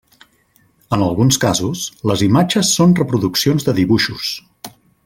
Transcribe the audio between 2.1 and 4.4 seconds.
les imatges són reproduccions de dibuixos.